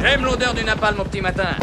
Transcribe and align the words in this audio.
J'aime 0.00 0.24
l'odeur 0.24 0.54
du 0.54 0.64
napalm 0.64 1.00
au 1.00 1.04
petit 1.04 1.20
matin. 1.20 1.56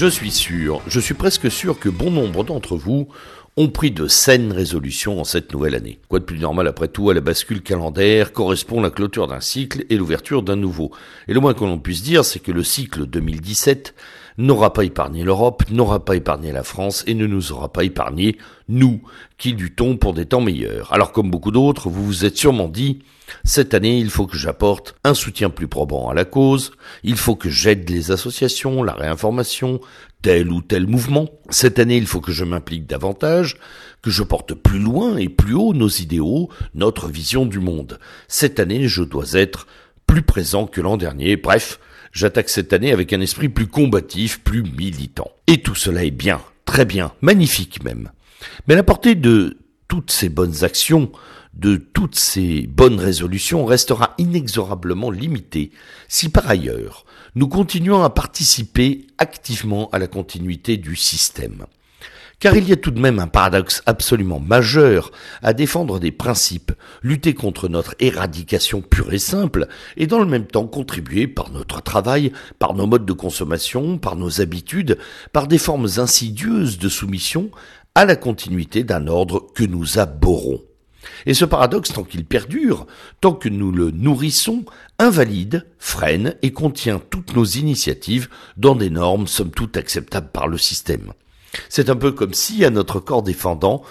Je 0.00 0.06
suis 0.06 0.30
sûr, 0.30 0.80
je 0.86 0.98
suis 0.98 1.12
presque 1.12 1.50
sûr 1.50 1.78
que 1.78 1.90
bon 1.90 2.10
nombre 2.10 2.42
d'entre 2.42 2.74
vous 2.74 3.08
ont 3.58 3.68
pris 3.68 3.90
de 3.90 4.06
saines 4.06 4.50
résolutions 4.50 5.20
en 5.20 5.24
cette 5.24 5.52
nouvelle 5.52 5.74
année. 5.74 5.98
Quoi 6.08 6.20
de 6.20 6.24
plus 6.24 6.38
normal 6.38 6.68
après 6.68 6.88
tout 6.88 7.10
à 7.10 7.14
la 7.14 7.20
bascule 7.20 7.60
calendaire 7.60 8.32
correspond 8.32 8.80
la 8.80 8.88
clôture 8.88 9.26
d'un 9.26 9.42
cycle 9.42 9.84
et 9.90 9.98
l'ouverture 9.98 10.42
d'un 10.42 10.56
nouveau. 10.56 10.90
Et 11.28 11.34
le 11.34 11.40
moins 11.40 11.52
que 11.52 11.64
l'on 11.64 11.78
puisse 11.78 12.02
dire, 12.02 12.24
c'est 12.24 12.38
que 12.38 12.50
le 12.50 12.64
cycle 12.64 13.04
2017 13.04 13.94
n'aura 14.40 14.72
pas 14.72 14.84
épargné 14.84 15.22
l'Europe, 15.22 15.64
n'aura 15.70 16.04
pas 16.04 16.16
épargné 16.16 16.52
la 16.52 16.62
France 16.62 17.04
et 17.06 17.14
ne 17.14 17.26
nous 17.26 17.52
aura 17.52 17.72
pas 17.72 17.84
épargné 17.84 18.36
nous, 18.68 19.02
qui 19.38 19.52
luttons 19.52 19.96
pour 19.96 20.14
des 20.14 20.26
temps 20.26 20.40
meilleurs. 20.40 20.92
Alors 20.92 21.12
comme 21.12 21.30
beaucoup 21.30 21.50
d'autres, 21.50 21.88
vous 21.88 22.04
vous 22.04 22.24
êtes 22.24 22.36
sûrement 22.36 22.68
dit, 22.68 23.00
cette 23.44 23.74
année, 23.74 23.98
il 23.98 24.10
faut 24.10 24.26
que 24.26 24.36
j'apporte 24.36 24.96
un 25.04 25.14
soutien 25.14 25.50
plus 25.50 25.68
probant 25.68 26.08
à 26.08 26.14
la 26.14 26.24
cause, 26.24 26.72
il 27.04 27.16
faut 27.16 27.36
que 27.36 27.48
j'aide 27.48 27.88
les 27.88 28.10
associations, 28.10 28.82
la 28.82 28.92
réinformation, 28.92 29.80
tel 30.22 30.50
ou 30.50 30.60
tel 30.60 30.86
mouvement. 30.86 31.28
Cette 31.48 31.78
année, 31.78 31.96
il 31.96 32.06
faut 32.06 32.20
que 32.20 32.32
je 32.32 32.44
m'implique 32.44 32.86
davantage, 32.86 33.56
que 34.02 34.10
je 34.10 34.22
porte 34.22 34.54
plus 34.54 34.78
loin 34.78 35.16
et 35.16 35.28
plus 35.28 35.54
haut 35.54 35.74
nos 35.74 35.88
idéaux, 35.88 36.48
notre 36.74 37.08
vision 37.08 37.46
du 37.46 37.60
monde. 37.60 37.98
Cette 38.28 38.58
année, 38.58 38.88
je 38.88 39.02
dois 39.02 39.32
être 39.34 39.66
plus 40.06 40.22
présent 40.22 40.66
que 40.66 40.80
l'an 40.80 40.96
dernier. 40.96 41.36
Bref, 41.36 41.78
j'attaque 42.12 42.48
cette 42.48 42.72
année 42.72 42.92
avec 42.92 43.12
un 43.12 43.20
esprit 43.20 43.48
plus 43.48 43.66
combatif, 43.66 44.40
plus 44.40 44.62
militant. 44.62 45.30
Et 45.46 45.62
tout 45.62 45.74
cela 45.74 46.04
est 46.04 46.10
bien, 46.10 46.40
très 46.64 46.84
bien, 46.84 47.12
magnifique 47.20 47.82
même. 47.84 48.10
Mais 48.66 48.74
la 48.74 48.82
portée 48.82 49.14
de 49.14 49.58
toutes 49.88 50.10
ces 50.10 50.28
bonnes 50.28 50.64
actions, 50.64 51.10
de 51.54 51.76
toutes 51.76 52.16
ces 52.16 52.66
bonnes 52.66 53.00
résolutions 53.00 53.64
restera 53.64 54.14
inexorablement 54.18 55.10
limitée 55.10 55.72
si 56.08 56.28
par 56.28 56.48
ailleurs 56.48 57.04
nous 57.34 57.48
continuons 57.48 58.02
à 58.02 58.10
participer 58.10 59.06
activement 59.18 59.88
à 59.90 59.98
la 59.98 60.06
continuité 60.06 60.76
du 60.76 60.96
système. 60.96 61.66
Car 62.40 62.56
il 62.56 62.66
y 62.66 62.72
a 62.72 62.76
tout 62.76 62.90
de 62.90 62.98
même 62.98 63.18
un 63.18 63.26
paradoxe 63.26 63.82
absolument 63.84 64.40
majeur 64.40 65.12
à 65.42 65.52
défendre 65.52 66.00
des 66.00 66.10
principes, 66.10 66.72
lutter 67.02 67.34
contre 67.34 67.68
notre 67.68 67.94
éradication 68.00 68.80
pure 68.80 69.12
et 69.12 69.18
simple, 69.18 69.68
et 69.98 70.06
dans 70.06 70.20
le 70.20 70.24
même 70.24 70.46
temps 70.46 70.66
contribuer 70.66 71.28
par 71.28 71.50
notre 71.50 71.82
travail, 71.82 72.32
par 72.58 72.72
nos 72.72 72.86
modes 72.86 73.04
de 73.04 73.12
consommation, 73.12 73.98
par 73.98 74.16
nos 74.16 74.40
habitudes, 74.40 74.96
par 75.34 75.48
des 75.48 75.58
formes 75.58 75.88
insidieuses 75.98 76.78
de 76.78 76.88
soumission, 76.88 77.50
à 77.94 78.06
la 78.06 78.16
continuité 78.16 78.84
d'un 78.84 79.06
ordre 79.06 79.46
que 79.54 79.64
nous 79.64 79.98
abhorrons. 79.98 80.62
Et 81.26 81.34
ce 81.34 81.44
paradoxe, 81.44 81.92
tant 81.92 82.04
qu'il 82.04 82.24
perdure, 82.24 82.86
tant 83.20 83.34
que 83.34 83.50
nous 83.50 83.70
le 83.70 83.90
nourrissons, 83.90 84.64
invalide, 84.98 85.66
freine 85.78 86.36
et 86.40 86.52
contient 86.52 87.02
toutes 87.10 87.36
nos 87.36 87.44
initiatives 87.44 88.30
dans 88.56 88.76
des 88.76 88.88
normes 88.88 89.26
somme 89.26 89.50
toute 89.50 89.76
acceptables 89.76 90.30
par 90.32 90.48
le 90.48 90.56
système. 90.56 91.12
C'est 91.68 91.90
un 91.90 91.96
peu 91.96 92.12
comme 92.12 92.34
si, 92.34 92.64
à 92.64 92.70
notre 92.70 93.00
corps 93.00 93.22
défendant, 93.22 93.82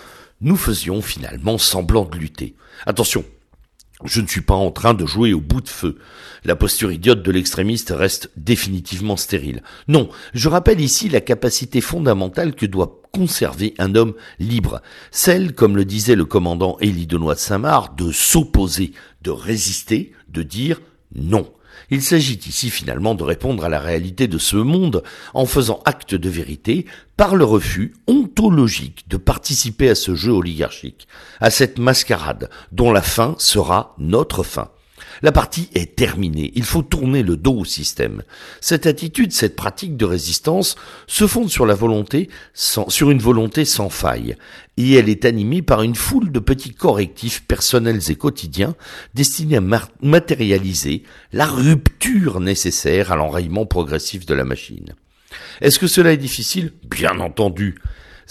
nous 0.41 0.55
faisions 0.55 1.01
finalement 1.01 1.57
semblant 1.57 2.05
de 2.05 2.17
lutter. 2.17 2.55
Attention, 2.85 3.25
je 4.05 4.21
ne 4.21 4.27
suis 4.27 4.41
pas 4.41 4.55
en 4.55 4.71
train 4.71 4.93
de 4.93 5.05
jouer 5.05 5.33
au 5.33 5.41
bout 5.41 5.59
de 5.59 5.67
feu. 5.67 5.97
La 6.45 6.55
posture 6.55 6.91
idiote 6.91 7.21
de 7.21 7.31
l'extrémiste 7.31 7.93
reste 7.95 8.31
définitivement 8.37 9.17
stérile. 9.17 9.61
Non, 9.89 10.09
je 10.33 10.47
rappelle 10.47 10.79
ici 10.79 11.09
la 11.09 11.19
capacité 11.19 11.81
fondamentale 11.81 12.55
que 12.55 12.65
doit 12.65 13.01
conserver 13.11 13.73
un 13.77 13.95
homme 13.95 14.13
libre. 14.39 14.81
Celle, 15.11 15.53
comme 15.53 15.75
le 15.75 15.83
disait 15.83 16.15
le 16.15 16.25
commandant 16.25 16.77
Élie 16.79 17.07
Denois 17.07 17.35
de 17.35 17.39
Saint-Marc, 17.39 17.97
de 17.97 18.13
s'opposer, 18.13 18.93
de 19.21 19.31
résister, 19.31 20.13
de 20.29 20.43
dire 20.43 20.79
non. 21.13 21.51
Il 21.89 22.01
s'agit 22.01 22.39
ici 22.45 22.69
finalement 22.69 23.15
de 23.15 23.23
répondre 23.23 23.63
à 23.63 23.69
la 23.69 23.79
réalité 23.79 24.27
de 24.27 24.37
ce 24.37 24.57
monde 24.57 25.03
en 25.33 25.45
faisant 25.45 25.81
acte 25.85 26.15
de 26.15 26.29
vérité 26.29 26.85
par 27.17 27.35
le 27.35 27.45
refus 27.45 27.93
ontologique 28.07 29.05
de 29.09 29.17
participer 29.17 29.89
à 29.89 29.95
ce 29.95 30.15
jeu 30.15 30.31
oligarchique, 30.31 31.07
à 31.39 31.49
cette 31.49 31.79
mascarade 31.79 32.49
dont 32.71 32.91
la 32.91 33.01
fin 33.01 33.35
sera 33.37 33.95
notre 33.97 34.43
fin. 34.43 34.69
La 35.21 35.31
partie 35.31 35.69
est 35.73 35.95
terminée. 35.95 36.51
Il 36.55 36.63
faut 36.63 36.81
tourner 36.81 37.23
le 37.23 37.35
dos 37.37 37.59
au 37.59 37.65
système. 37.65 38.23
Cette 38.61 38.85
attitude, 38.85 39.31
cette 39.31 39.55
pratique 39.55 39.97
de 39.97 40.05
résistance 40.05 40.75
se 41.07 41.27
fonde 41.27 41.49
sur 41.49 41.65
la 41.65 41.75
volonté, 41.75 42.29
sur 42.53 43.11
une 43.11 43.19
volonté 43.19 43.65
sans 43.65 43.89
faille. 43.89 44.35
Et 44.77 44.93
elle 44.93 45.09
est 45.09 45.25
animée 45.25 45.61
par 45.61 45.81
une 45.81 45.95
foule 45.95 46.31
de 46.31 46.39
petits 46.39 46.73
correctifs 46.73 47.43
personnels 47.45 48.09
et 48.09 48.15
quotidiens 48.15 48.75
destinés 49.13 49.57
à 49.57 49.81
matérialiser 50.01 51.03
la 51.33 51.45
rupture 51.45 52.39
nécessaire 52.39 53.11
à 53.11 53.15
l'enrayement 53.15 53.65
progressif 53.65 54.25
de 54.25 54.33
la 54.33 54.45
machine. 54.45 54.95
Est-ce 55.61 55.79
que 55.79 55.87
cela 55.87 56.13
est 56.13 56.17
difficile? 56.17 56.71
Bien 56.89 57.19
entendu. 57.19 57.75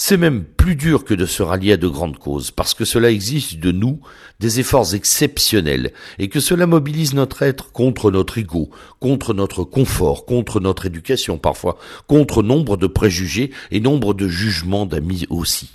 C'est 0.00 0.16
même 0.16 0.44
plus 0.44 0.76
dur 0.76 1.04
que 1.04 1.12
de 1.12 1.26
se 1.26 1.42
rallier 1.42 1.72
à 1.72 1.76
de 1.76 1.88
grandes 1.88 2.19
causes, 2.19 2.53
parce 2.53 2.72
que 2.72 2.84
cela 2.84 3.10
existe 3.10 3.59
de 3.59 3.72
nous 3.72 3.98
des 4.38 4.60
efforts 4.60 4.94
exceptionnels, 4.94 5.92
et 6.20 6.28
que 6.28 6.38
cela 6.38 6.69
mobilise 6.69 7.14
notre 7.14 7.42
être 7.42 7.72
contre 7.72 8.12
notre 8.12 8.38
ego, 8.38 8.70
contre 9.00 9.34
notre 9.34 9.64
confort, 9.64 10.25
contre 10.25 10.60
notre 10.60 10.87
éducation 10.87 11.37
parfois, 11.37 11.78
contre 12.06 12.44
nombre 12.44 12.76
de 12.76 12.87
préjugés 12.87 13.50
et 13.72 13.81
nombre 13.81 14.14
de 14.14 14.28
jugements 14.28 14.87
d'amis 14.87 15.26
aussi. 15.31 15.72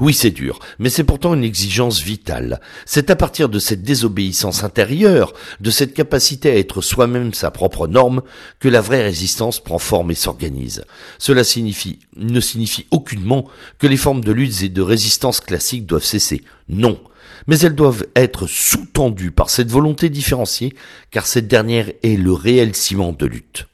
Oui, 0.00 0.14
c'est 0.14 0.30
dur, 0.30 0.58
mais 0.78 0.88
c'est 0.88 1.04
pourtant 1.04 1.34
une 1.34 1.44
exigence 1.44 2.00
vitale. 2.00 2.60
C'est 2.84 3.10
à 3.10 3.16
partir 3.16 3.48
de 3.48 3.58
cette 3.58 3.82
désobéissance 3.82 4.64
intérieure, 4.64 5.32
de 5.60 5.70
cette 5.70 5.94
capacité 5.94 6.50
à 6.50 6.56
être 6.56 6.80
soi-même 6.80 7.34
sa 7.34 7.50
propre 7.50 7.86
norme, 7.86 8.22
que 8.58 8.68
la 8.68 8.80
vraie 8.80 9.02
résistance 9.02 9.60
prend 9.60 9.78
forme 9.78 10.10
et 10.10 10.14
s'organise. 10.14 10.84
Cela 11.18 11.44
signifie, 11.44 11.98
ne 12.16 12.40
signifie 12.40 12.86
aucunement 12.90 13.48
que 13.78 13.86
les 13.86 13.96
formes 13.96 14.24
de 14.24 14.32
lutte 14.32 14.62
et 14.62 14.68
de 14.68 14.82
résistance 14.82 15.40
classiques 15.40 15.86
doivent 15.86 16.04
cesser. 16.04 16.42
Non. 16.68 17.00
Mais 17.46 17.58
elles 17.58 17.74
doivent 17.74 18.06
être 18.16 18.46
sous-tendues 18.46 19.30
par 19.30 19.50
cette 19.50 19.70
volonté 19.70 20.08
différenciée, 20.08 20.74
car 21.10 21.26
cette 21.26 21.48
dernière 21.48 21.90
est 22.02 22.16
le 22.16 22.32
réel 22.32 22.74
ciment 22.74 23.12
de 23.12 23.26
lutte. 23.26 23.66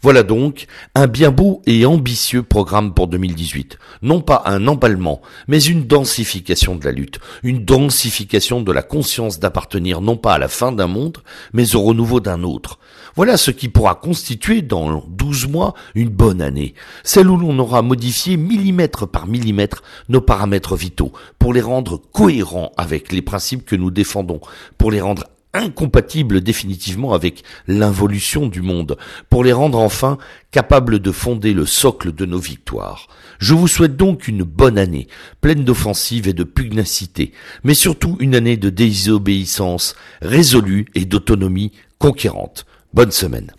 Voilà 0.00 0.22
donc 0.22 0.66
un 0.94 1.08
bien 1.08 1.32
beau 1.32 1.60
et 1.66 1.84
ambitieux 1.84 2.44
programme 2.44 2.94
pour 2.94 3.08
2018. 3.08 3.78
Non 4.02 4.20
pas 4.20 4.42
un 4.46 4.68
emballement, 4.68 5.20
mais 5.48 5.60
une 5.60 5.88
densification 5.88 6.76
de 6.76 6.84
la 6.84 6.92
lutte, 6.92 7.18
une 7.42 7.64
densification 7.64 8.60
de 8.60 8.70
la 8.70 8.82
conscience 8.82 9.40
d'appartenir 9.40 10.00
non 10.00 10.16
pas 10.16 10.34
à 10.34 10.38
la 10.38 10.46
fin 10.46 10.70
d'un 10.70 10.86
monde, 10.86 11.18
mais 11.52 11.74
au 11.74 11.82
renouveau 11.82 12.20
d'un 12.20 12.44
autre. 12.44 12.78
Voilà 13.16 13.36
ce 13.36 13.50
qui 13.50 13.68
pourra 13.68 13.96
constituer 13.96 14.62
dans 14.62 15.04
12 15.08 15.48
mois 15.48 15.74
une 15.96 16.10
bonne 16.10 16.42
année, 16.42 16.74
celle 17.02 17.28
où 17.28 17.36
l'on 17.36 17.58
aura 17.58 17.82
modifié 17.82 18.36
millimètre 18.36 19.08
par 19.08 19.26
millimètre 19.26 19.82
nos 20.08 20.20
paramètres 20.20 20.76
vitaux, 20.76 21.12
pour 21.40 21.52
les 21.52 21.60
rendre 21.60 22.00
cohérents 22.12 22.70
avec 22.76 23.10
les 23.10 23.22
principes 23.22 23.64
que 23.64 23.74
nous 23.74 23.90
défendons, 23.90 24.40
pour 24.76 24.92
les 24.92 25.00
rendre 25.00 25.24
incompatibles 25.54 26.40
définitivement 26.40 27.14
avec 27.14 27.42
l'involution 27.66 28.46
du 28.46 28.62
monde, 28.62 28.96
pour 29.30 29.44
les 29.44 29.52
rendre 29.52 29.78
enfin 29.78 30.18
capables 30.50 30.98
de 30.98 31.12
fonder 31.12 31.52
le 31.52 31.66
socle 31.66 32.12
de 32.12 32.24
nos 32.24 32.38
victoires. 32.38 33.08
Je 33.38 33.54
vous 33.54 33.68
souhaite 33.68 33.96
donc 33.96 34.28
une 34.28 34.42
bonne 34.42 34.78
année, 34.78 35.08
pleine 35.40 35.64
d'offensives 35.64 36.28
et 36.28 36.32
de 36.32 36.44
pugnacité, 36.44 37.32
mais 37.64 37.74
surtout 37.74 38.16
une 38.20 38.34
année 38.34 38.56
de 38.56 38.70
désobéissance 38.70 39.94
résolue 40.22 40.86
et 40.94 41.04
d'autonomie 41.04 41.72
conquérante. 41.98 42.66
Bonne 42.94 43.12
semaine. 43.12 43.52